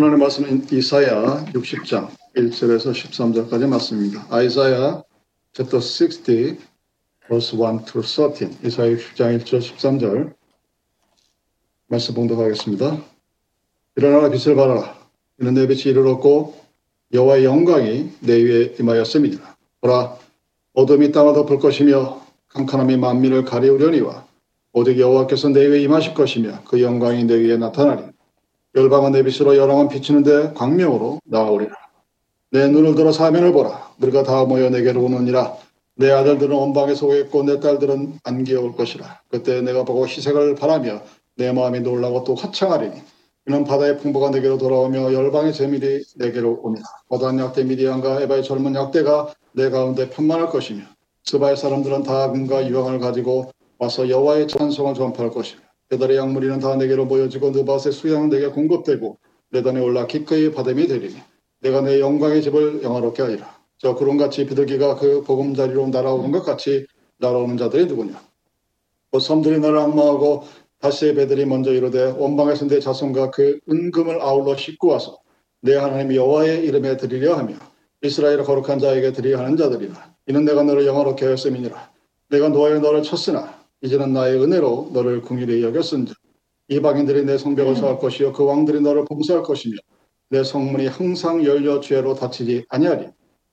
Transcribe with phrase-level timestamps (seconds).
[0.00, 4.26] 하나님의 말씀은 이사야 60장 1절에서 13절까지 말씀입니다.
[4.30, 5.02] 아이사야
[5.52, 6.58] chapter 60
[7.28, 10.32] verse 1 to 13 이사야 60장 1절 13절
[11.88, 12.96] 말씀 봉독하겠습니다.
[13.96, 14.96] 일어나라 빛을 발하라
[15.38, 16.54] 이는 내 빛이 이르렀고
[17.12, 19.54] 여호와의 영광이 내 위에 임하였음이니라.
[19.82, 20.16] 보라
[20.72, 24.26] 어둠이 땅을 덮을 것이며 캄캄함이 만민을 가리우려니와
[24.72, 28.04] 오직 여호와께서 내 위에 임하실 것이며 그 영광이 내 위에 나타나리
[28.74, 31.72] 열방은 내 빛으로 열왕은 비치는데 광명으로 나아오리라.
[32.52, 33.94] 내 눈을 들어 사면을 보라.
[33.98, 35.56] 너희가 다 모여 내게로 오느니라.
[35.96, 39.22] 내 아들들은 원방에서 오겠고 내 딸들은 안기어올 것이라.
[39.28, 41.02] 그때 내가 보고 희색을 바라며
[41.36, 42.94] 내 마음이 놀라고 또 화창하리니
[43.48, 46.86] 이는 바다의 풍부가 내게로 돌아오며 열방의 재밀이 내게로 옵니다.
[47.08, 50.84] 거단 약대 미디안과 에바의 젊은 약대가 내 가운데 편만할 것이며
[51.24, 57.06] 스바의 사람들은 다 금과 유황을 가지고 와서 여호와의 찬송을 전파할 것이며 배달의 약물이는 다 내게로
[57.06, 59.18] 모여지고 느밭의 수양은 내게 공급되고
[59.50, 61.16] 내 단에 올라 기꺼이 받음이 되리니
[61.60, 63.58] 내가 내 영광의 집을 영화롭게 하리라.
[63.76, 66.86] 저 구름같이 비둘기가 그 보금자리로 날아오는 것 같이
[67.18, 68.22] 날아오는 자들이 누구냐.
[69.10, 70.44] 그 섬들이 나를 악마하고
[70.78, 75.18] 다시의 배들이 먼저 이르되 원방에서 내 자손과 그 은금을 아울러 싣고 와서
[75.60, 77.56] 내 하나님 여호와의 이름에 드리려 하며
[78.02, 80.14] 이스라엘의 거룩한 자에게 드리려 하는 자들이라.
[80.28, 81.90] 이는 내가 너를 영화롭게 하였음이니라.
[82.30, 86.16] 내가 노아에 너를 쳤으나 이제는 나의 은혜로 너를 궁일히 여겼은즉
[86.68, 89.76] 이방인들이 내 성벽을 쌓을 것이요 그 왕들이 너를 봉사할 것이며
[90.28, 93.08] 내 성문이 항상 열려 죄로 다치지 아니하리.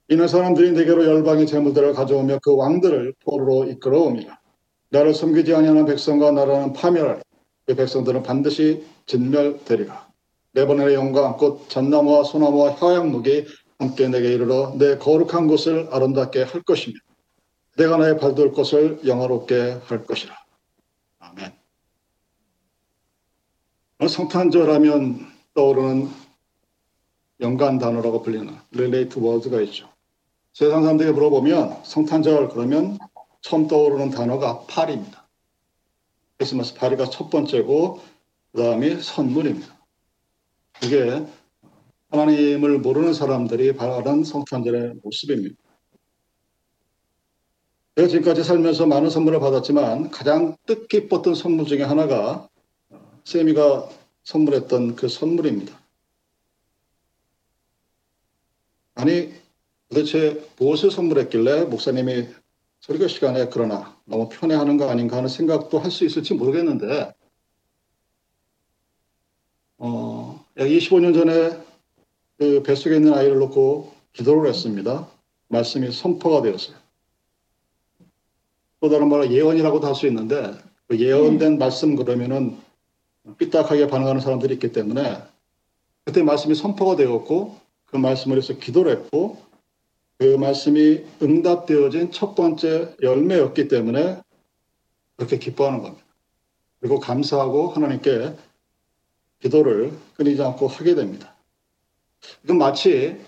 [0.09, 4.41] 이는 사람들이 내게로 열방의 재물들을 가져오며 그 왕들을 포로로 이끌어옵니다.
[4.89, 7.21] 나를 섬기지 아니하는 백성과 나라는 파멸하리.
[7.65, 10.07] 그 백성들은 반드시 진멸되리라.
[10.53, 13.45] 네번의 영광 곧 잣나무와 소나무와 화양목이
[13.79, 16.95] 함께 내게 이르러 내 거룩한 곳을 아름답게 할 것이며
[17.77, 20.35] 내가 나의 발둘 곳을 영화롭게 할 것이라.
[21.19, 21.53] 아멘.
[24.09, 26.09] 성탄절하면 떠오르는
[27.39, 29.89] 연관 단어라고 불리는 relate word가 있죠.
[30.53, 32.97] 세상 사람들에게 물어보면 성탄절 그러면
[33.41, 35.27] 처음 떠오르는 단어가 파리입니다.
[36.37, 38.01] 크리스마스 파리가 첫 번째고
[38.53, 39.77] 그 다음이 선물입니다.
[40.83, 41.27] 이게
[42.09, 45.66] 하나님을 모르는 사람들이 바라는 성탄절의 모습입니다.
[47.97, 52.47] 제가 지금까지 살면서 많은 선물을 받았지만 가장 뜻깊었던 선물 중에 하나가
[53.25, 53.89] 세미가
[54.23, 55.75] 선물했던 그 선물입니다.
[58.93, 59.33] 아니
[59.89, 62.27] 도대체 무엇을 선물했길래 목사님이
[62.81, 67.15] 설교 시간에 그러나 너무 편애하는 거 아닌가 하는 생각도 할 수 있을지 모르겠는데
[69.79, 71.57] 어, 약 25년 전에
[72.37, 75.09] 그 뱃속에 있는 아이를 놓고 기도를 했습니다.
[75.47, 76.86] 말씀이 선포가 되었어요.
[78.79, 80.53] 또 다른 말로 예언이라고도 할 수 있는데
[80.87, 81.57] 그 예언된 음.
[81.57, 82.57] 말씀 그러면은
[83.37, 85.21] 삐딱하게 반응하는 사람들이 있기 때문에
[86.05, 89.37] 그때 말씀이 선포가 되었고 그 말씀을 해서 기도를 했고
[90.17, 94.21] 그 말씀이 응답되어진 첫 번째 열매였기 때문에
[95.17, 96.05] 그렇게 기뻐하는 겁니다.
[96.79, 98.35] 그리고 감사하고 하나님께
[99.41, 101.35] 기도를 끊이지 않고 하게 됩니다.
[102.43, 103.19] 이건 마치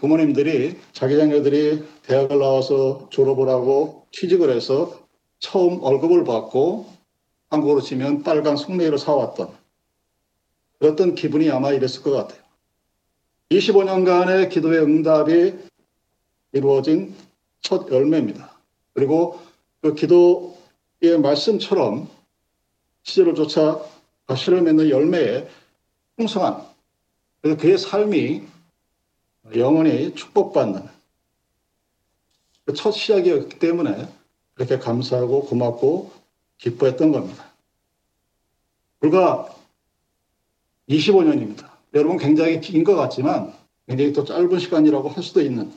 [0.00, 4.98] 부모님들이 자기 자녀들이 대학을 나와서 졸업을 하고 취직을 해서
[5.40, 6.86] 처음 월급을 받고
[7.50, 9.50] 한국으로 치면 빨간 속내를 사왔던
[10.78, 12.40] 그랬던 기분이 아마 이랬을 것 같아요.
[13.50, 15.54] 25년간의 기도의 응답이
[16.52, 17.14] 이루어진
[17.60, 18.56] 첫 열매입니다.
[18.94, 19.38] 그리고
[19.82, 22.08] 그 기도의 말씀처럼
[23.02, 23.82] 시절을 쫓아
[24.26, 25.46] 과실을 맺는 열매에
[26.16, 26.64] 풍성한
[27.42, 28.59] 그래서 그의 삶이
[29.56, 30.82] 영원히 축복받는
[32.66, 34.08] 그첫 시작이었기 때문에
[34.54, 36.12] 그렇게 감사하고 고맙고
[36.58, 37.46] 기뻐했던 겁니다.
[39.00, 39.54] 불과
[40.88, 41.70] 25년입니다.
[41.94, 43.52] 여러분 굉장히 긴 것 같지만
[43.88, 45.72] 굉장히 또 짧은 시간이라고 할 수도 있는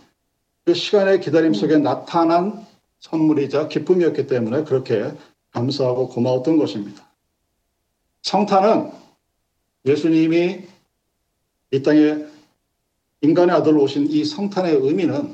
[0.65, 2.65] 그 시간의 기다림 속에 나타난
[2.99, 5.11] 선물이자 기쁨이었기 때문에 그렇게
[5.51, 7.05] 감사하고 고마웠던 것입니다.
[8.21, 8.91] 성탄은
[9.85, 10.67] 예수님이
[11.71, 12.25] 이 땅에
[13.23, 15.33] 인간의 아들로 오신 이 성탄의 의미는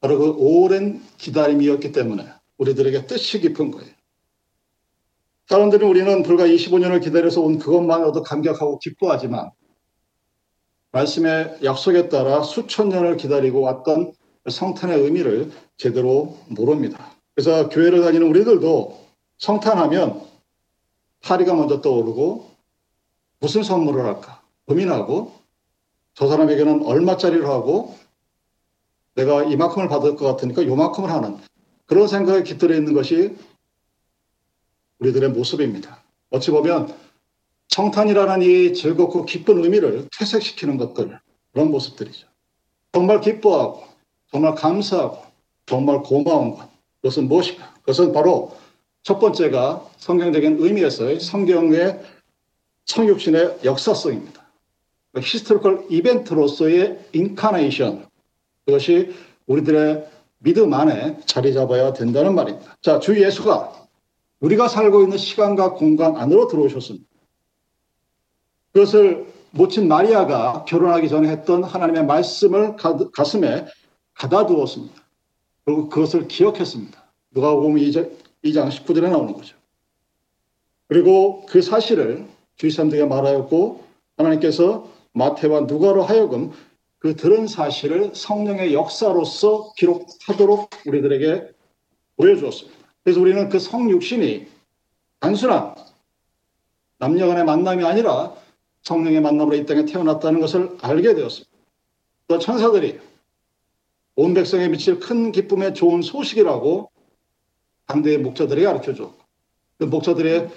[0.00, 2.26] 바로 그 오랜 기다림이었기 때문에
[2.58, 3.90] 우리들에게 뜻이 깊은 거예요.
[5.48, 9.50] 사람들은 우리는 불과 25년을 기다려서 온 그것만으로도 감격하고 기뻐하지만
[10.92, 14.12] 말씀의 약속에 따라 수천 년을 기다리고 왔던
[14.48, 17.14] 성탄의 의미를 제대로 모릅니다.
[17.34, 19.06] 그래서 교회를 다니는 우리들도
[19.38, 20.20] 성탄하면
[21.22, 22.50] 파리가 먼저 떠오르고
[23.38, 25.39] 무슨 선물을 할까 고민하고
[26.20, 27.96] 저 사람에게는 얼마짜리를 하고
[29.14, 31.38] 내가 이만큼을 받을 것 같으니까 요만큼을 하는
[31.86, 33.34] 그런 생각에 깃들어 있는 것이
[34.98, 36.04] 우리들의 모습입니다.
[36.28, 36.94] 어찌 보면
[37.68, 41.18] 성탄이라는 이 즐겁고 기쁜 의미를 퇴색시키는 것들,
[41.52, 42.26] 그런 모습들이죠.
[42.92, 43.84] 정말 기뻐하고,
[44.30, 45.22] 정말 감사하고,
[45.64, 46.68] 정말 고마운 것.
[47.00, 47.76] 그것은 무엇일까?
[47.76, 48.54] 그것은 바로
[49.02, 51.98] 첫 번째가 성경적인 의미에서의 성경의
[52.84, 54.39] 성육신의 역사성입니다.
[55.16, 58.06] historical event로서의 incarnation.
[58.64, 59.12] 그것이
[59.46, 60.08] 우리들의
[60.38, 62.76] 믿음 안에 자리 잡아야 된다는 말입니다.
[62.80, 63.88] 자, 주 예수가
[64.40, 67.06] 우리가 살고 있는 시간과 공간 안으로 들어오셨습니다.
[68.72, 72.76] 그것을 모친 마리아가 결혼하기 전에 했던 하나님의 말씀을
[73.12, 73.66] 가슴에
[74.14, 74.94] 가다 두었습니다.
[75.64, 77.04] 그리고 그것을 기억했습니다.
[77.32, 78.10] 누가 보면 2장,
[78.44, 79.56] 2장 19절에 나오는 거죠.
[80.86, 82.26] 그리고 그 사실을
[82.56, 83.84] 주위 사람들에게 말하였고
[84.16, 86.52] 하나님께서 마태와 누가로 하여금
[86.98, 91.50] 그 들은 사실을 성령의 역사로서 기록하도록 우리들에게
[92.16, 92.78] 보여주었습니다.
[93.02, 94.46] 그래서 우리는 그 성육신이
[95.20, 95.74] 단순한
[96.98, 98.34] 남녀 간의 만남이 아니라
[98.82, 101.50] 성령의 만남으로 이 땅에 태어났다는 것을 알게 되었습니다.
[102.28, 103.00] 또 천사들이
[104.16, 106.90] 온 백성에 미칠 큰 기쁨의 좋은 소식이라고
[107.86, 109.18] 당대의 목자들에게 가르쳐 줬고
[109.78, 110.50] 그 목자들의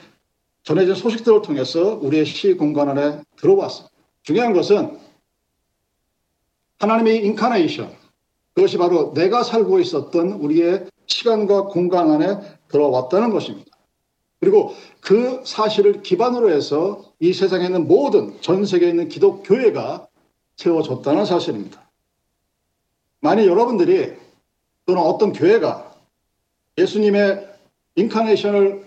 [0.64, 3.93] 전해진 소식들을 통해서 우리의 시 공간 안에 들어왔습니다.
[4.24, 5.00] 중요한 것은
[6.80, 7.96] 하나님의 인카네이션
[8.54, 12.40] 그것이 바로 내가 살고 있었던 우리의 시간과 공간 안에
[12.70, 13.72] 들어왔다는 것입니다.
[14.40, 20.08] 그리고 그 사실을 기반으로 해서 이 세상에 있는 모든 전 세계에 있는 기독교회가
[20.58, 21.82] 세워졌다는 사실입니다.
[23.22, 24.14] 만약 여러분들이
[24.86, 25.96] 또는 어떤 교회가
[26.78, 27.48] 예수님의
[27.96, 28.86] 인카네이션을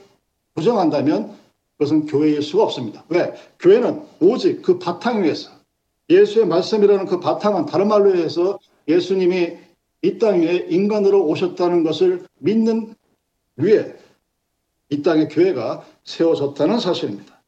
[0.54, 1.36] 부정한다면
[1.78, 3.04] 그것은 교회일 수가 없습니다.
[3.08, 3.34] 왜?
[3.58, 5.50] 교회는 오직 그 바탕 위에서
[6.08, 8.58] 예수의 말씀이라는 그 바탕은 다른 말로 해서
[8.88, 9.58] 예수님이
[10.02, 12.94] 이 땅 위에 인간으로 오셨다는 것을 믿는
[13.56, 13.96] 위에
[14.88, 17.42] 이 땅에 교회가 세워졌다는 사실입니다.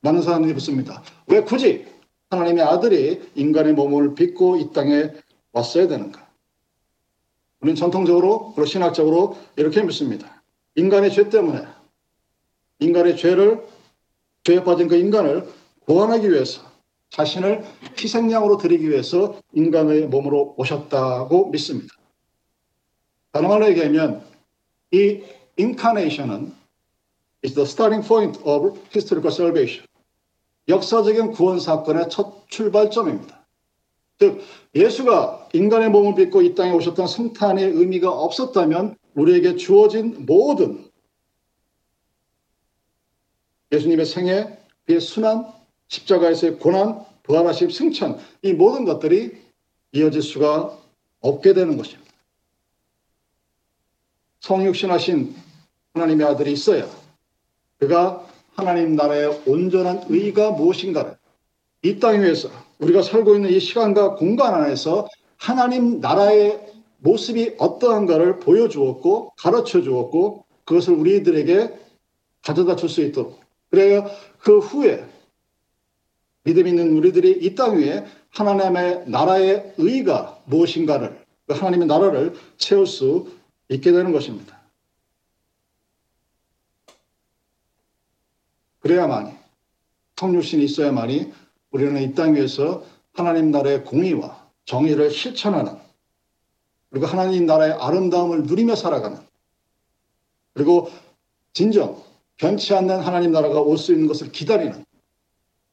[0.00, 1.02] 많은 사람들이 묻습니다.
[1.26, 1.84] 왜 굳이
[2.30, 5.10] 하나님의 아들이 인간의 몸을 빚고 이 땅에
[5.52, 6.26] 왔어야 되는가?
[7.60, 10.42] 우리는 전통적으로 그리고 신학적으로 이렇게 믿습니다.
[10.76, 11.66] 인간의 죄 때문에
[12.80, 13.66] 인간의 죄를
[14.44, 15.46] 죄에 빠진 그 인간을
[15.86, 16.62] 구원하기 위해서
[17.10, 17.64] 자신을
[17.98, 21.94] 희생양으로 드리기 위해서 인간의 몸으로 오셨다고 믿습니다.
[23.32, 24.24] 다른 말로 얘기하면
[24.92, 25.22] 이
[25.58, 26.52] incarnation은
[27.44, 29.86] is the starting point of historical salvation.
[30.68, 33.44] 역사적인 구원 사건의 첫 출발점입니다.
[34.18, 34.40] 즉
[34.74, 40.89] 예수가 인간의 몸을 빚고 이 땅에 오셨던 성탄의 의미가 없었다면 우리에게 주어진 모든
[43.72, 45.46] 예수님의 생애, 그의 순환,
[45.88, 49.32] 십자가에서의 고난, 부활하심, 승천 이 모든 것들이
[49.92, 50.78] 이어질 수가
[51.20, 52.10] 없게 되는 것입니다.
[54.40, 55.34] 성육신하신
[55.94, 56.88] 하나님의 아들이 있어야
[57.78, 58.26] 그가
[58.56, 61.16] 하나님 나라의 온전한 의가 무엇인가를
[61.82, 66.60] 이 땅 위에서 우리가 살고 있는 이 시간과 공간 안에서 하나님 나라의
[66.98, 71.74] 모습이 어떠한가를 보여주었고 가르쳐 주었고 그것을 우리들에게
[72.42, 73.39] 가져다 줄 수 있도록
[73.70, 74.04] 그래야
[74.38, 75.06] 그 후에
[76.44, 83.30] 믿음 있는 우리들이 이 땅 위에 하나님의 나라의 의가 무엇인가를 그 하나님의 나라를 채울 수
[83.68, 84.58] 있게 되는 것입니다.
[88.80, 89.32] 그래야만이
[90.16, 91.32] 성육신이 있어야만이
[91.70, 92.84] 우리는 이 땅 위에서
[93.14, 95.78] 하나님 나라의 공의와 정의를 실천하는
[96.90, 99.18] 그리고 하나님 나라의 아름다움을 누리며 살아가는
[100.54, 100.90] 그리고
[101.52, 102.02] 진정
[102.40, 104.84] 변치 않는 하나님 나라가 올 수 있는 것을 기다리는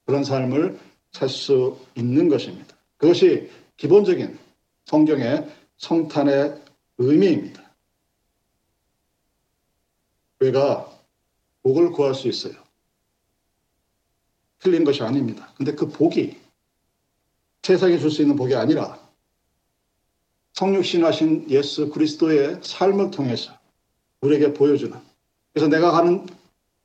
[0.05, 0.77] 그런 삶을
[1.13, 2.75] 살 수 있는 것입니다.
[2.97, 4.37] 그것이 기본적인
[4.85, 6.61] 성경의 성탄의
[6.97, 7.63] 의미입니다.
[10.41, 10.91] 우리가
[11.63, 12.53] 복을 구할 수 있어요.
[14.59, 15.53] 틀린 것이 아닙니다.
[15.55, 16.37] 근데 그 복이
[17.63, 18.99] 세상에 줄수 있는 복이 아니라
[20.53, 23.57] 성육신하신 예수 그리스도의 삶을 통해서
[24.21, 24.97] 우리에게 보여주는
[25.53, 26.25] 그래서 내가 가는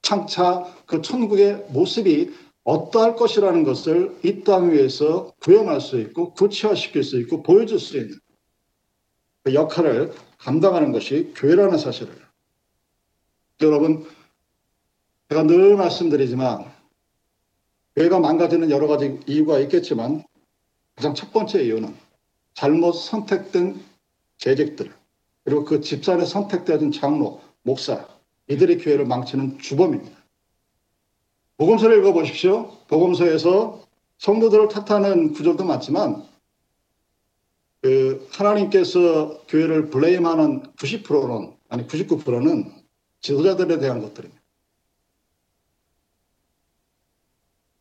[0.02, 2.32] 창차 그 천국의 모습이
[2.64, 8.18] 어떠할 것이라는 것을 이 땅 위에서 구현할 수 있고 구체화시킬 수 있고 보여줄 수 있는
[9.44, 12.12] 그 역할을 감당하는 것이 교회라는 사실을.
[13.62, 14.06] 여러분
[15.28, 16.71] 제가 늘 말씀드리지만
[17.97, 20.25] 교회가 망가지는 여러 가지 이유가 있겠지만
[20.97, 21.94] 가장 첫 번째 이유는
[22.54, 23.80] 잘못 선택된
[24.38, 24.92] 재직들
[25.44, 28.06] 그리고 그 집사에 선택되어진 장로, 목사
[28.49, 30.16] 이들이 교회를 망치는 주범입니다.
[31.56, 32.76] 복음서를 읽어보십시오.
[32.88, 33.82] 복음서에서
[34.18, 36.25] 성도들을 탓하는 구절도 많지만
[37.82, 42.72] 그 하나님께서 교회를 블레임하는 90%는 아니 99%는
[43.20, 44.42] 지도자들에 대한 것들입니다.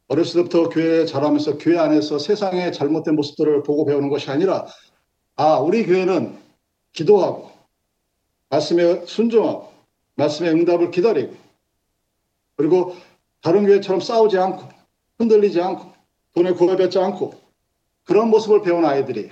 [0.07, 4.65] 어렸을 때부터 교회에 자라면서 교회 안에서 세상의 잘못된 모습들을 보고 배우는 것이 아니라
[5.37, 6.37] 아, 우리 교회는
[6.91, 7.49] 기도하고
[8.49, 9.70] 말씀에 순종하고
[10.15, 11.35] 말씀의 응답을 기다리고
[12.55, 12.95] 그리고
[13.41, 14.69] 다른 교회처럼 싸우지 않고
[15.17, 15.91] 흔들리지 않고
[16.33, 17.33] 돈에 구애받지 않고
[18.03, 19.31] 그런 모습을 배운 아이들이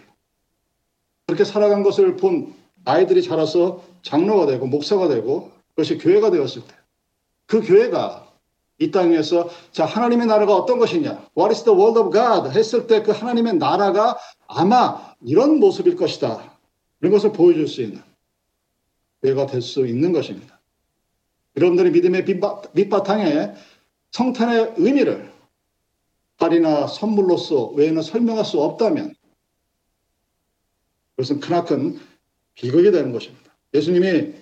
[1.27, 2.55] 그렇게 살아간 것을 본
[2.86, 6.79] 아이들이 자라서 장로가 되고 목사가 되고 그것이 교회가 되었을 때
[7.50, 8.31] 그 교회가
[8.77, 11.29] 이 땅에서 자 하나님의 나라가 어떤 것이냐?
[11.36, 12.55] What is the world of God?
[12.55, 14.17] 했을 때 그 하나님의 나라가
[14.48, 16.53] 아마 이런 모습일 것이다.
[17.01, 18.01] 이런 것을 보여줄 수 있는
[19.24, 20.59] 교회가 될 수 있는 것입니다.
[21.60, 22.24] 여러분들이 믿음의
[22.74, 23.54] 밑바탕에
[24.12, 25.32] 성탄의 의미를
[26.38, 29.13] 딸이나 선물로서 외에는 설명할 수 없다면
[31.16, 32.00] 그것은 크나큰
[32.56, 33.54] 비극이 되는 것입니다.
[33.74, 34.34] 예수님이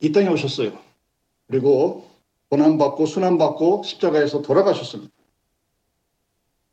[0.00, 0.78] 이 땅에 오셨어요.
[1.48, 2.08] 그리고
[2.48, 5.12] 고난받고 순환받고 십자가에서 돌아가셨습니다.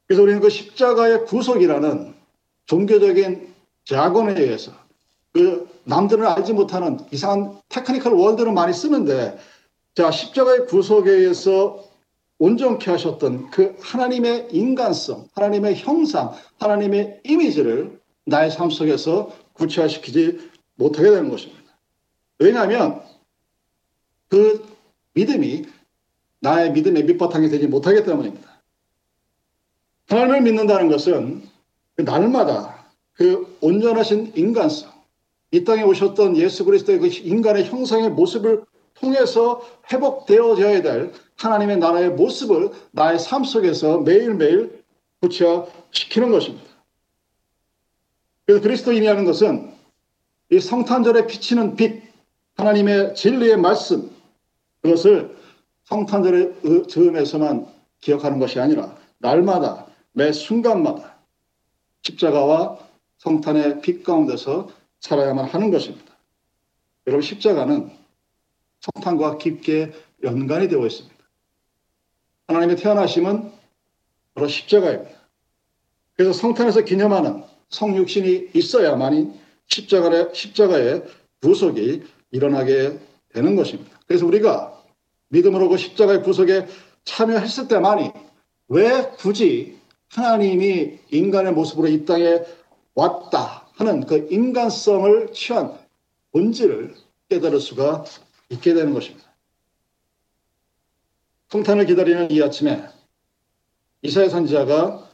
[0.06, 2.16] 그래서 우리는 그 십자가의 구속이라는
[2.66, 3.54] 종교적인
[3.86, 4.72] 자건에 의해서
[5.34, 9.38] 그 남들은 알지 못하는 이상한 테크니컬 월드를 많이 쓰는데
[9.96, 11.84] 자 십자가의 구속에 의해서
[12.40, 21.30] 온전케 하셨던 그 하나님의 인간성, 하나님의 형상, 하나님의 이미지를 나의 삶 속에서 구체화시키지 못하게 되는
[21.30, 21.62] 것입니다.
[22.40, 23.02] 왜냐하면
[24.30, 24.66] 그
[25.14, 25.66] 믿음이
[26.40, 28.62] 나의 믿음의 밑바탕이 되지 못하기 때문입니다.
[30.08, 31.44] 하나님을 믿는다는 것은
[31.96, 34.99] 그 날마다 그 온전하신 인간성,
[35.52, 38.64] 이 땅에 오셨던 예수 그리스도의 그 인간의 형상의 모습을
[38.94, 44.84] 통해서 회복되어져야 될 하나님의 나라의 모습을 나의 삶 속에서 매일매일
[45.22, 46.70] 구체화시키는 것입니다.
[48.46, 49.74] 그래서 그리스도인이라는 것은
[50.52, 52.02] 이 성탄절에 비치는 빛,
[52.56, 54.10] 하나님의 진리의 말씀,
[54.82, 55.38] 그것을
[55.86, 57.68] 성탄절의 즈음에서만
[58.02, 61.18] 기억하는 것이 아니라 날마다 매 순간마다
[62.02, 62.80] 십자가와
[63.18, 64.70] 성탄의 빛 가운데서
[65.02, 66.18] 살아야만 하는 것입니다.
[67.08, 67.92] 여러분 십자가는
[68.82, 69.92] 성탄과 깊게
[70.24, 71.16] 연관이 되어 있습니다.
[72.48, 73.52] 하나님의 태어나심은
[74.34, 75.20] 바로 십자가입니다.
[76.16, 81.04] 그래서 성탄에서 기념하는 성육신이 있어야만이 십자가의, 십자가의
[81.42, 84.00] 구속이 일어나게 되는 것입니다.
[84.08, 84.84] 그래서 우리가
[85.30, 86.68] 믿음으로 그 십자가의 구속에
[87.06, 88.12] 참여했을 때만이
[88.68, 89.80] 왜 굳이
[90.12, 92.42] 하나님이 인간의 모습으로 이 땅에
[92.96, 95.80] 왔다 하는 그 인간성을 취한
[96.34, 96.96] 본질을
[97.30, 98.04] 깨달을 수가
[98.50, 99.26] 있게 되는 것입니다.
[101.48, 102.86] 성탄을 기다리는 이 아침에
[104.02, 105.10] 이사야 선지자가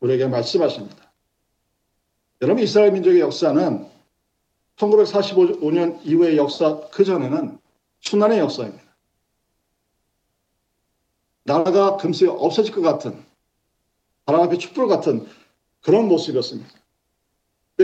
[0.00, 1.12] 우리에게 말씀하십니다.
[2.40, 3.86] 여러분 이스라엘 민족의 역사는
[4.76, 7.58] 1945년 이후의 역사 그 전에는
[8.00, 8.82] 순환의 역사입니다.
[11.44, 13.22] 나라가 금세 없어질 것 같은
[14.24, 15.26] 바람 앞에 촛불 같은
[15.82, 16.79] 그런 모습이었습니다.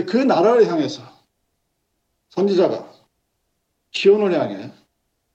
[0.05, 1.01] 그 나라를 향해서
[2.29, 2.93] 선지자가
[3.91, 4.71] 시온을 향해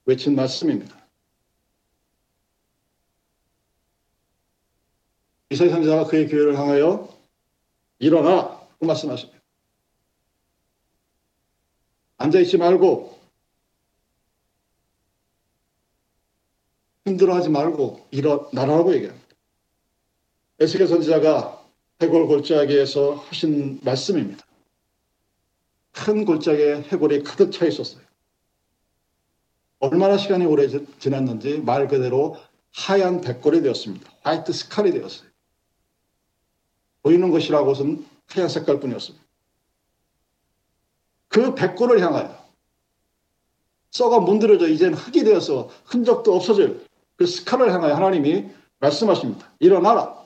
[0.05, 1.03] 외친 말씀입니다.
[5.49, 7.09] 이사야 선지자가 그의 교회를 향하여
[7.99, 9.41] 일어나 그 말씀하십니다.
[12.17, 13.19] 앉아있지 말고
[17.05, 19.27] 힘들어하지 말고 일어나라고 얘기합니다.
[20.59, 21.65] 에스겔 선지자가
[22.01, 24.45] 해골 골짜기에서 하신 말씀입니다.
[25.93, 28.03] 큰 골짜기에 해골이 가득 차 있었어요.
[29.79, 30.67] 얼마나 시간이 오래
[30.99, 32.37] 지났는지 말 그대로
[32.73, 34.11] 하얀 백골이 되었습니다.
[34.21, 35.29] 화이트 스칼이 되었어요.
[37.03, 39.23] 보이는 것이라고는 하얀 색깔 뿐이었습니다.
[41.27, 42.43] 그 백골을 향하여
[43.91, 46.85] 썩어 문드러져 이젠 흙이 되어서 흔적도 없어질
[47.15, 49.51] 그 스칼을 향하여 하나님이 말씀하십니다.
[49.59, 50.22] 일어나라.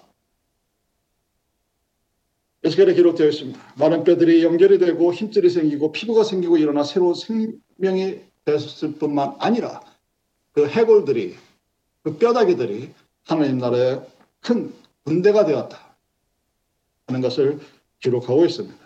[2.68, 3.74] 에스겔에 기록되어 있습니다.
[3.78, 9.82] 많은 뼈들이 연결이 되고 힘줄이 생기고 피부가 생기고 일어나 새로운 생명이 되었을 뿐만 아니라
[10.52, 11.38] 그 해골들이
[12.04, 12.94] 그 뼈다귀들이
[13.24, 14.06] 하나님 나라의
[14.42, 15.96] 큰 군대가 되었다
[17.08, 17.60] 하는 것을
[18.00, 18.78] 기록하고 있습니다.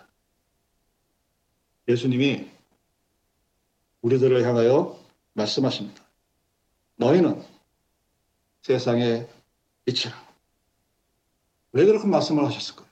[1.88, 2.48] 예수님이
[4.02, 4.98] 우리들을 향하여
[5.32, 6.04] 말씀하십니다.
[6.96, 7.42] 너희는
[8.62, 9.28] 세상의
[9.84, 10.14] 빛이라.
[11.72, 12.91] 왜 그렇게 말씀을 하셨을까요?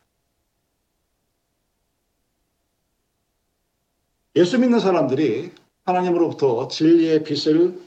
[4.41, 5.53] 예수 믿는 사람들이
[5.85, 7.79] 하나님으로부터 진리의 빛을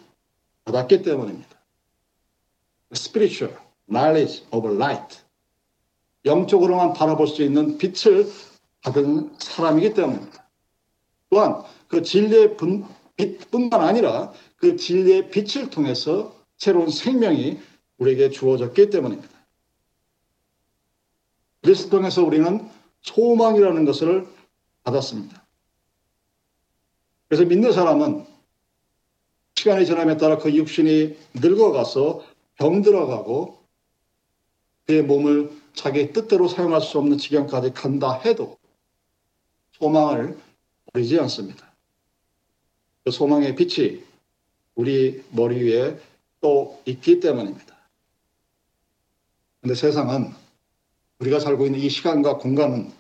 [0.66, 1.50] 받았기 때문입니다.
[2.92, 3.58] spiritual
[3.90, 5.18] knowledge of light.
[6.26, 8.32] 영적으로만 바라볼 수 있는 빛을
[8.84, 10.48] 받은 사람이기 때문입니다.
[11.32, 12.56] 또한 그 진리의
[13.16, 17.60] 빛뿐만 아니라 그 진리의 빛을 통해서 새로운 생명이
[17.98, 19.34] 우리에게 주어졌기 때문입니다.
[21.64, 22.70] 그리스도 통해서 우리는
[23.02, 24.28] 소망이라는 것을
[24.84, 25.43] 받았습니다.
[27.34, 28.28] 그래서 믿는 사람은
[29.56, 32.24] 시간이 지남에 따라 그 육신이 늙어가서
[32.60, 33.58] 병들어가고
[34.86, 38.60] 그의 몸을 자기 뜻대로 사용할 수 없는 지경까지 간다 해도
[39.72, 40.38] 소망을
[40.94, 41.74] 버리지 않습니다.
[43.04, 44.04] 그 소망의 빛이
[44.76, 46.00] 우리 머리 위에
[46.40, 47.76] 또 있기 때문입니다.
[49.62, 50.32] 근데 세상은
[51.18, 52.92] 우리가 살고 있는 이 시간과 공간은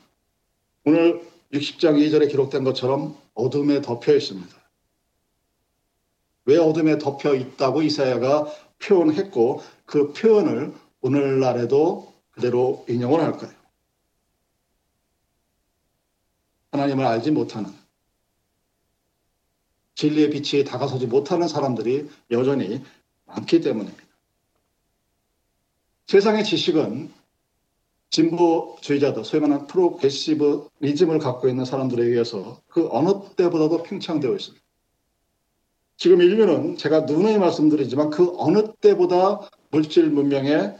[0.85, 1.21] 오늘
[1.51, 4.55] 60장 2절에 기록된 것처럼 어둠에 덮여 있습니다.
[6.45, 13.51] 왜 어둠에 덮여 있다고 이사야가 표현했고 그 표현을 오늘날에도 그대로 인용을 할까요?
[16.71, 17.71] 하나님을 알지 못하는
[19.95, 22.83] 진리의 빛이 다가서지 못하는 사람들이 여전히
[23.25, 24.03] 많기 때문입니다.
[26.07, 27.13] 세상의 지식은
[28.13, 34.63] 진보주의자들, 소위 말하는 프로그레시브리즘을 갖고 있는 사람들에 의해서 그 어느 때보다도 팽창되어 있습니다.
[35.97, 40.77] 지금 인류는 제가 누누이 말씀드리지만 그 어느 때보다 물질 문명의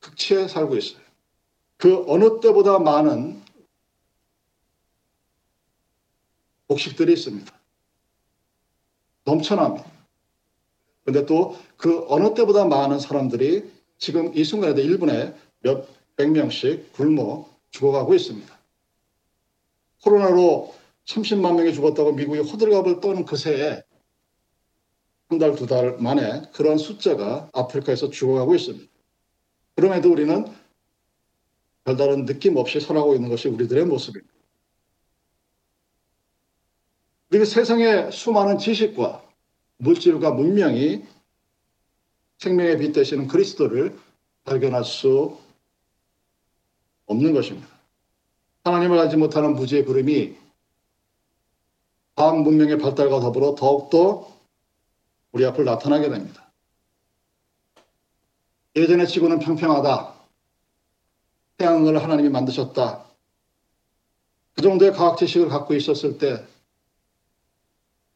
[0.00, 1.02] 극치에 살고 있어요.
[1.76, 3.40] 그 어느 때보다 많은
[6.66, 7.52] 복식들이 있습니다.
[9.24, 9.88] 넘쳐납니다.
[11.04, 17.48] 근데 또 그 어느 때보다 많은 사람들이 지금 이 순간에도 1분에 몇 백 명씩 굶어
[17.70, 18.58] 죽어가고 있습니다.
[20.02, 23.82] 코로나로 30만 명이 죽었다고 미국이 호들갑을 떠는 그 새에
[25.28, 28.86] 한 달, 두 달 만에 그런 숫자가 아프리카에서 죽어가고 있습니다.
[29.74, 30.46] 그럼에도 우리는
[31.84, 34.32] 별다른 느낌 없이 살아가고 있는 것이 우리들의 모습입니다.
[37.28, 39.22] 그리고 세상의 수많은 지식과
[39.78, 41.04] 물질과 문명이
[42.38, 43.98] 생명의 빛 되시는 그리스도를
[44.44, 45.38] 발견할 수
[47.06, 47.68] 없는 것입니다.
[48.64, 50.36] 하나님을 알지 못하는 무지의 부름이
[52.14, 54.28] 과학 문명의 발달과 더불어 더욱더
[55.32, 56.50] 우리 앞을 나타나게 됩니다.
[58.74, 60.14] 예전의 지구는 평평하다.
[61.58, 63.04] 태양을 하나님이 만드셨다.
[64.54, 66.44] 그 정도의 과학 지식을 갖고 있었을 때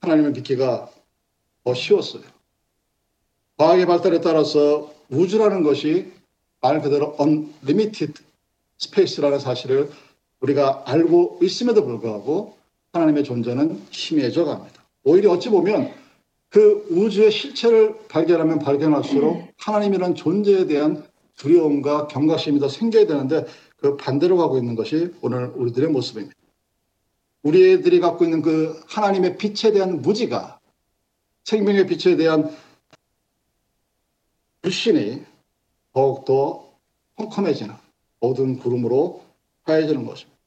[0.00, 0.90] 하나님을 믿기가
[1.64, 2.22] 더 쉬웠어요.
[3.58, 6.12] 과학의 발달에 따라서 우주라는 것이
[6.62, 8.14] 말 그대로 unlimited
[8.82, 9.90] space라는 사실을
[10.40, 12.56] 우리가 알고 있음에도 불구하고
[12.92, 14.82] 하나님의 존재는 희미해져 갑니다.
[15.04, 15.92] 오히려 어찌 보면
[16.48, 21.04] 그 우주의 실체를 발견하면 발견할수록 하나님이라는 존재에 대한
[21.36, 26.34] 두려움과 경각심이 더 생겨야 되는데 그 반대로 가고 있는 것이 오늘 우리들의 모습입니다.
[27.42, 30.58] 우리 애들이 갖고 있는 그 하나님의 빛에 대한 무지가
[31.44, 32.54] 생명의 빛에 대한
[34.60, 35.24] 불신이
[35.94, 36.68] 더욱더
[37.16, 37.74] 컴컴해지는
[38.20, 39.24] 어두운 구름으로
[39.62, 40.38] 하얘지는 것입니다.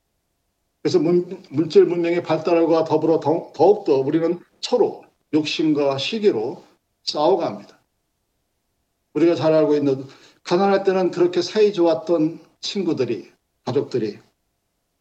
[0.82, 6.64] 그래서 문, 물질 문명의 발달과 더불어 더욱더 우리는 서로 욕심과 시기로
[7.04, 7.80] 싸워갑니다.
[9.14, 10.06] 우리가 잘 알고 있는
[10.44, 13.32] 가난할 때는 그렇게 사이 좋았던 친구들이
[13.66, 14.20] 가족들이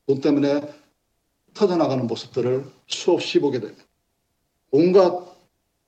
[0.06, 0.62] 돈 때문에
[1.54, 3.84] 터져나가는 모습들을 수없이 보게 됩니다.
[4.70, 5.26] 온갖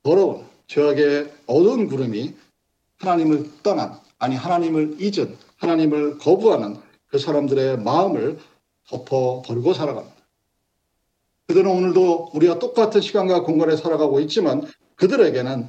[0.03, 2.35] 더러운 죄악의 어두운 구름이
[2.97, 8.39] 하나님을 떠난 아니 하나님을 잊은 하나님을 거부하는 그 사람들의 마음을
[8.87, 10.15] 덮어버리고 살아갑니다.
[11.47, 14.63] 그들은 오늘도 우리가 똑같은 시간과 공간에 살아가고 있지만
[14.95, 15.67] 그들에게는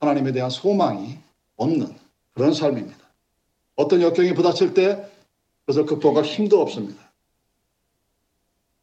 [0.00, 1.18] 하나님에 대한 소망이
[1.56, 1.94] 없는
[2.34, 2.98] 그런 삶입니다.
[3.76, 5.10] 어떤 역경이 부닥칠 때
[5.60, 7.10] 그것을 극복할 힘도 없습니다.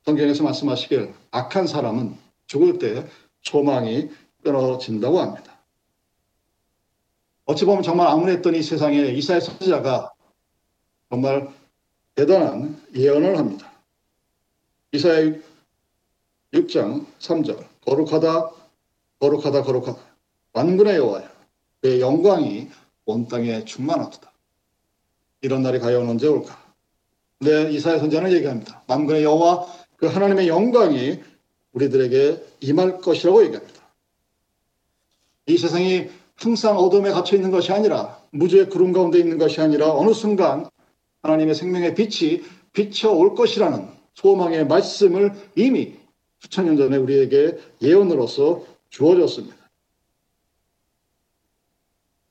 [0.06, 3.08] 성경에서 말씀하시길 악한 사람은 죽을 때
[3.42, 4.10] 소망이
[4.44, 5.57] 끊어진다고 합니다.
[7.48, 10.12] 어찌 보면 정말 아무랬던 이 세상에 이사의 선지자가
[11.10, 11.48] 정말
[12.14, 13.72] 대단한 예언을 합니다.
[14.92, 15.42] 이사의
[16.54, 18.52] 6장 3절 거룩하다
[19.20, 20.00] 거룩하다 거룩하다
[20.52, 21.30] 만군의 여호와여
[21.82, 22.70] 내 영광이
[23.06, 24.30] 온 땅에 충만하도다.
[25.42, 26.62] 이런 날이 과연 언제 올까?
[27.40, 28.84] 네, 이사야 선자는 얘기합니다.
[28.88, 31.24] 만군의 여호와 그 하나님의 영광이
[31.72, 33.82] 우리들에게 임할 것이라고 얘기합니다.
[35.46, 40.14] 이 세상이 항상 어둠에 갇혀 있는 것이 아니라 무주의 구름 가운데 있는 것이 아니라 어느
[40.14, 40.70] 순간
[41.24, 45.96] 하나님의 생명의 빛이 비쳐 올 것이라는 소망의 말씀을 이미
[46.40, 49.56] 수천 년 전에 우리에게 예언으로서 주어졌습니다.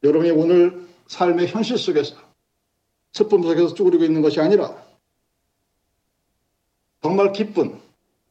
[0.05, 2.17] 여러분이 오늘 삶의 현실 속에서
[3.13, 4.87] 슬픔 속에서 쭈그리고 있는 것이 아니라
[7.03, 7.81] 정말 기쁜,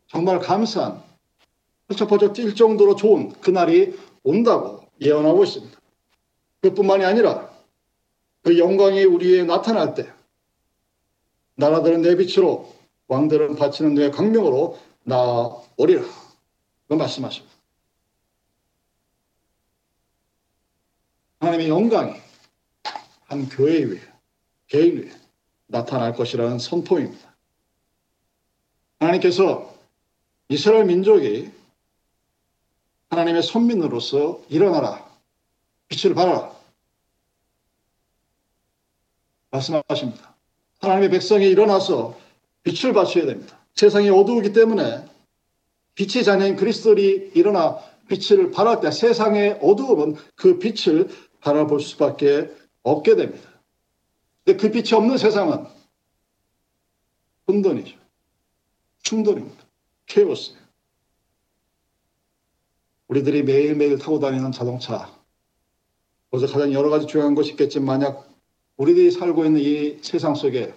[0.08, 1.04] 정말 감사한,
[1.88, 5.80] 펄쩍펄쩍 뛸 정도로 좋은 그날이 온다고 예언하고 있습니다.
[6.62, 7.54] 그뿐만이 아니라
[8.44, 10.12] 그 영광이 우리에 나타날 때
[11.56, 12.74] 나라들은 내 빛으로
[13.08, 16.04] 왕들은 바치는 내 광명으로 나오리라.
[16.88, 17.56] 그 말씀하십니다.
[21.40, 22.14] 하나님의 영광이
[23.26, 24.02] 한 교회 위에,
[24.68, 25.12] 개인 위에
[25.68, 27.36] 나타날 것이라는 선포입니다.
[29.00, 29.76] 하나님께서
[30.50, 31.52] 이스라엘 민족이
[33.16, 35.10] 하나님의 선민으로서 일어나라.
[35.88, 36.54] 빛을 발하라.
[39.52, 40.36] 말씀하십니다.
[40.82, 42.20] 하나님의 백성이 일어나서
[42.64, 43.58] 빛을 바쳐야 됩니다.
[43.74, 45.06] 세상이 어두우기 때문에
[45.96, 53.50] 빛의 자녀인 그리스도이 일어나 빛을 발할 때 세상의 어두움은 그 빛을 바라볼 수밖에 없게 됩니다.
[54.44, 55.66] 근데 그 빛이 없는 세상은
[57.48, 57.98] 혼돈이죠.
[59.04, 59.64] 충돌입니다.
[60.08, 60.65] 케오스예요.
[63.08, 65.14] 우리들이 매일매일 타고 다니는 자동차.
[66.32, 68.30] 거기서 가장 여러 가지 중요한 것이 있겠지만 만약
[68.78, 70.74] 우리들이 살고 있는 이 세상 속에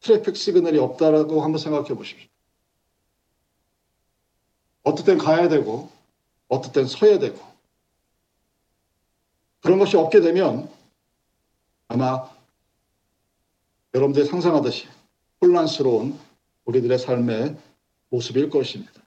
[0.00, 2.28] traffic signal이 없다라고 한번 생각해 보십시오.
[4.82, 5.90] 어떨 땐 가야 되고,
[6.48, 7.40] 어떨 땐 서야 되고,
[9.60, 10.68] 그런 것이 없게 되면
[11.88, 12.30] 아마
[13.94, 14.86] 여러분들이 상상하듯이
[15.40, 16.18] 혼란스러운
[16.66, 17.56] 우리들의 삶의
[18.10, 19.03] 모습일 것입니다.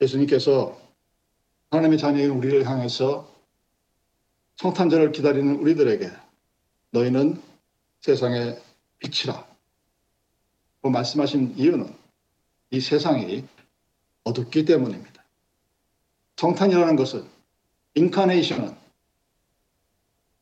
[0.00, 0.80] 예수님께서
[1.70, 3.28] 하나님의 자녀인 우리를 향해서
[4.56, 6.10] 성탄절을 기다리는 우리들에게
[6.90, 7.42] 너희는
[8.00, 8.60] 세상의
[8.98, 9.46] 빛이라.
[10.80, 11.94] 고 말씀하신 이유는
[12.70, 13.46] 이 세상이
[14.24, 15.24] 어둡기 때문입니다.
[16.36, 17.28] 성탄이라는 것은
[17.94, 18.76] 인카네이션은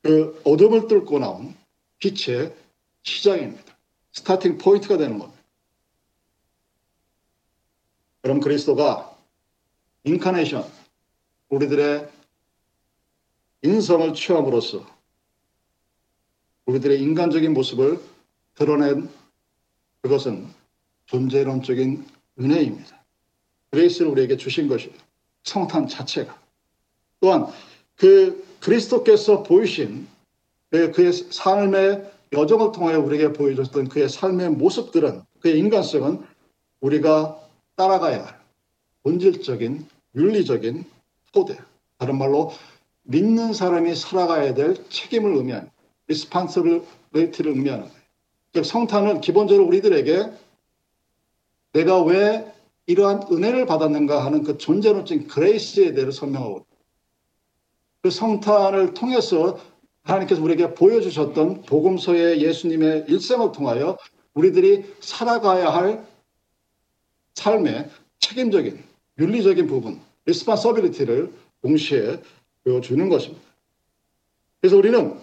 [0.02, 1.56] 그 어둠을 뚫고 나온
[1.98, 2.54] 빛의
[3.02, 3.76] 시작입니다.
[4.12, 5.42] 스타팅 포인트가 되는 겁니다.
[8.22, 9.15] 그럼 그리스도가
[10.06, 10.64] 인카네이션,
[11.48, 12.08] 우리들의
[13.62, 14.86] 인성을 취함으로써
[16.66, 18.00] 우리들의 인간적인 모습을
[18.54, 19.08] 드러낸
[20.02, 20.46] 그것은
[21.06, 22.06] 존재론적인
[22.38, 23.04] 은혜입니다.
[23.72, 24.94] 그레이스를 우리에게 주신 것이에요.
[25.42, 26.40] 성탄 자체가.
[27.18, 27.46] 또한
[27.96, 30.06] 그 그리스도께서 보이신
[30.70, 36.24] 그 그의 삶의 여정을 통하여 우리에게 보여줬던 그의 삶의 모습들은 그의 인간성은
[36.80, 37.40] 우리가
[37.74, 38.40] 따라가야 할
[39.02, 40.84] 본질적인 윤리적인
[41.32, 41.58] 토대.
[41.98, 42.52] 다른 말로
[43.02, 45.70] 믿는 사람이 살아가야 될 책임을 의미하는
[46.08, 47.96] responsibility를 의미하는 거예요.
[48.52, 50.32] 즉 성탄은 기본적으로 우리들에게
[51.72, 52.52] 내가 왜
[52.86, 56.64] 이러한 은혜를 받았는가 하는 그 존재론적인 그레이스에 대해 설명하고
[58.02, 59.58] 그 성탄을 통해서
[60.02, 63.98] 하나님께서 우리에게 보여주셨던 복음서의 예수님의 일생을 통하여
[64.34, 66.06] 우리들이 살아가야 할
[67.34, 68.82] 삶의 책임적인
[69.18, 72.20] 윤리적인 부분, responsibility를 동시에
[72.64, 73.44] 보여주는 것입니다.
[74.60, 75.14] 그래서 우리는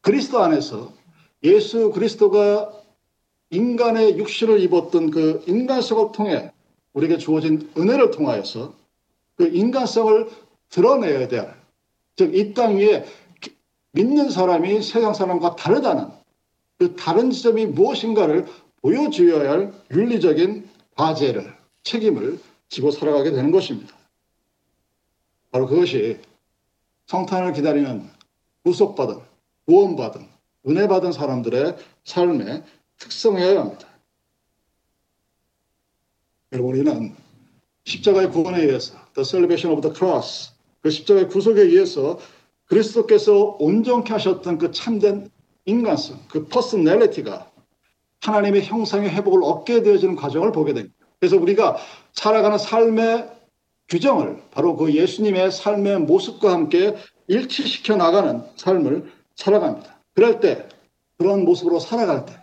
[0.00, 0.92] 그리스도 안에서
[1.42, 2.72] 예수 그리스도가
[3.50, 6.52] 인간의 육신을 입었던 그 인간성을 통해
[6.92, 8.74] 우리에게 주어진 은혜를 통하여서
[9.36, 10.28] 그 인간성을
[10.68, 11.52] 드러내야 될,
[12.16, 13.04] 즉, 이 땅 위에
[13.92, 16.08] 믿는 사람이 세상 사람과 다르다는
[16.78, 18.46] 그 다른 지점이 무엇인가를
[18.82, 23.94] 보여주어야 할 윤리적인 과제를, 책임을 지고 살아가게 되는 것입니다.
[25.50, 26.20] 바로 그것이
[27.06, 28.08] 성탄을 기다리는
[28.64, 29.18] 구속받은,
[29.66, 30.26] 구원받은,
[30.68, 32.62] 은혜받은 사람들의 삶의
[32.98, 33.88] 특성이어야 합니다.
[36.52, 37.14] 여러분, 우리는
[37.84, 42.18] 십자가의 구원에 의해서, The Salvation of the Cross, 그 십자가의 구속에 의해서
[42.66, 45.30] 그리스도께서 온전케 하셨던 그 참된
[45.64, 47.50] 인간성, 그 personality가
[48.20, 50.94] 하나님의 형상의 회복을 얻게 되어지는 과정을 보게 됩니다.
[51.18, 51.76] 그래서 우리가
[52.12, 53.39] 살아가는 삶의
[53.90, 60.00] 규정을 바로 그 예수님의 삶의 모습과 함께 일치시켜 나가는 삶을 살아갑니다.
[60.14, 60.68] 그럴 때,
[61.18, 62.40] 그런 모습으로 살아갈 때,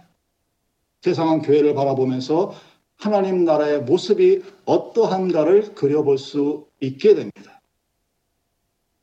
[1.02, 2.54] 세상은 교회를 바라보면서
[2.98, 7.62] 하나님 나라의 모습이 어떠한가를 그려볼 수 있게 됩니다.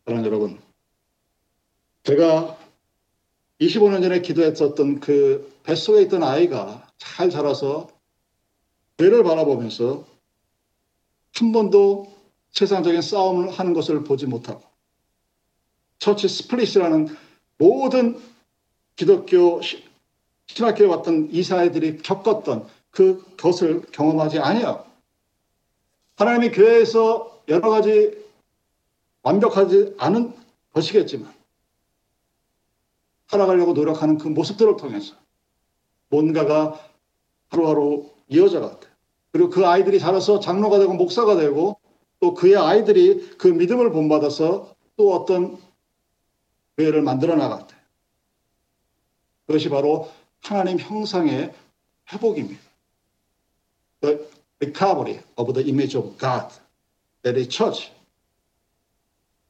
[0.04, 0.60] 사랑 여러분,
[2.02, 2.58] 제가
[3.60, 7.88] 25년 전에 기도했었던 그 뱃속에 있던 아이가 잘 자라서
[8.98, 10.04] 교회를 바라보면서
[11.36, 12.13] 한 번도
[12.54, 14.62] 세상적인 싸움을 하는 것을 보지 못하고
[15.98, 17.14] church split이라는
[17.58, 18.20] 모든
[18.96, 19.60] 기독교
[20.46, 24.84] 신학교에 왔던 이사회들이 겪었던 그것을 경험하지 아니하고
[26.16, 28.16] 하나님이 교회에서 여러 가지
[29.22, 30.32] 완벽하지 않은
[30.72, 31.32] 것이겠지만
[33.26, 35.16] 살아가려고 노력하는 그 모습들을 통해서
[36.08, 36.78] 뭔가가
[37.48, 38.86] 하루하루 이어져 갔대.
[39.32, 41.80] 그리고 그 아이들이 자라서 장로가 되고 목사가 되고
[42.24, 45.58] 또 그의 아이들이 그 믿음을 본받아서 또 어떤
[46.78, 47.76] 교회를 만들어 나갔대.
[49.46, 50.10] 그것이 바로
[50.42, 51.52] 하나님 형상의
[52.10, 52.62] 회복입니다.
[54.00, 54.26] The
[54.58, 56.48] recovery of the image of God.
[57.24, 57.92] That is church.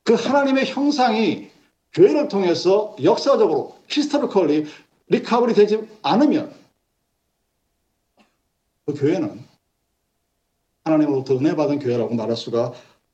[0.03, 1.53] 그 하나님의 형상이
[1.93, 4.67] 교회를 통해서 역사적으로 historically
[5.07, 6.53] recovery 되지 않으면
[8.85, 9.54] 그 교회는
[10.85, 12.73] 하나님으로부터 은혜 받은 교회라고 말할 수가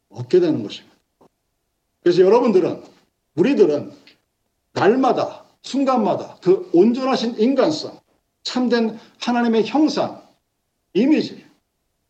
[0.08, 0.96] 없게 되는 것입니다.
[2.02, 2.82] 그래서 여러분들은
[3.36, 3.92] 우리들은
[4.72, 8.00] 날마다 순간마다 그 온전하신 인간성,
[8.42, 10.26] 참된 하나님의 형상,
[10.94, 11.44] 이미지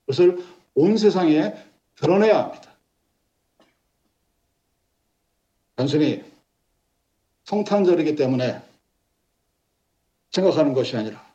[0.07, 0.45] 그것을
[0.75, 1.55] 온 세상에
[1.97, 2.71] 드러내야 합니다.
[5.75, 6.25] 단순히
[7.45, 8.63] 성탄절이기 때문에
[10.31, 11.27] 생각하는 것이 아니라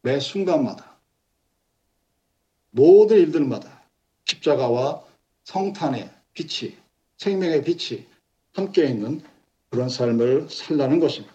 [0.00, 0.91] 매 순간마다
[2.72, 3.82] 모든 일들마다
[4.24, 5.02] 십자가와
[5.44, 6.74] 성탄의 빛이
[7.16, 8.04] 생명의 빛이
[8.54, 9.22] 함께 있는
[9.70, 11.34] 그런 삶을 살라는 것입니다.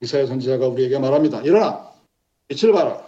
[0.00, 1.42] 이사야 선지자가 우리에게 말합니다.
[1.42, 1.92] 일어나
[2.48, 3.06] 빛을 봐라.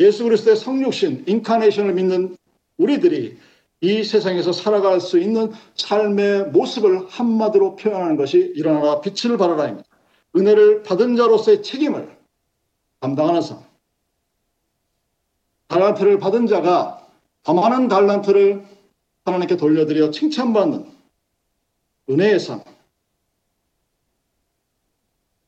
[0.00, 2.36] 예수 그리스도의 성육신 인카네이션을 믿는
[2.78, 3.38] 우리들이
[3.80, 9.88] 이 세상에서 살아갈 수 있는 삶의 모습을 한마디로 표현하는 것이 일어나라 빛을 발하라입니다.
[10.36, 12.16] 은혜를 받은 자로서의 책임을
[13.00, 13.58] 감당하는 삶.
[15.74, 17.04] 달란트를 받은 자가
[17.42, 18.64] 더 많은 달란트를
[19.24, 20.88] 하나님께 돌려드려 칭찬받는
[22.08, 22.62] 은혜의 삶.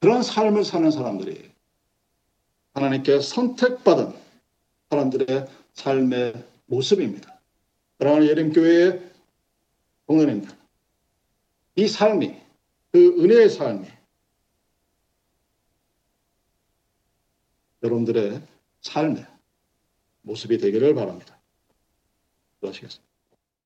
[0.00, 1.48] 그런 삶을 사는 사람들이
[2.74, 4.14] 하나님께 선택받은
[4.90, 7.40] 사람들의 삶의 모습입니다.
[8.00, 9.12] 사랑하는 예림교회의
[10.06, 10.56] 공연입니다.
[11.76, 12.34] 이 삶이,
[12.90, 13.86] 그 은혜의 삶이
[17.84, 18.42] 여러분들의
[18.80, 19.35] 삶의
[20.26, 21.38] 모습이 되기를 바랍니다.
[22.56, 23.05] 기도하시겠습니다.